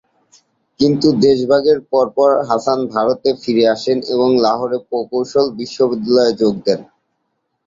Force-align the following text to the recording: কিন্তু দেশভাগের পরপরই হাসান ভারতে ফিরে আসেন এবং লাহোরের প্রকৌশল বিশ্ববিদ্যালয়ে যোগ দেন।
কিন্তু 0.79 1.07
দেশভাগের 1.21 1.77
পরপরই 1.91 2.45
হাসান 2.49 2.79
ভারতে 2.93 3.29
ফিরে 3.41 3.63
আসেন 3.75 3.97
এবং 4.13 4.29
লাহোরের 4.45 4.81
প্রকৌশল 4.89 5.45
বিশ্ববিদ্যালয়ে 5.59 6.33
যোগ 6.41 6.53
দেন। 6.65 6.79